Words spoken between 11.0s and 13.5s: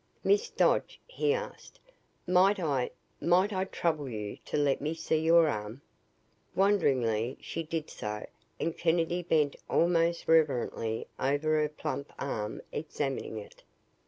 over her plump arm examining